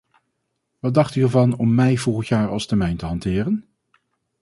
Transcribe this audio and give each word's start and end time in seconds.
Wat 0.79 0.93
dacht 0.93 1.15
u 1.15 1.21
ervan 1.21 1.57
om 1.57 1.75
mei 1.75 1.97
volgend 1.97 2.27
jaar 2.27 2.49
als 2.49 2.65
termijn 2.65 2.97
te 2.97 3.05
hanteren? 3.05 3.65